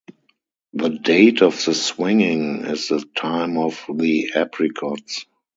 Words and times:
The 0.73 0.89
date 0.89 1.43
of 1.43 1.63
the 1.63 1.75
swinging 1.75 2.65
is 2.65 2.87
the 2.87 3.05
time 3.15 3.59
of 3.59 3.85
the 3.87 4.31
apricots. 4.33 5.27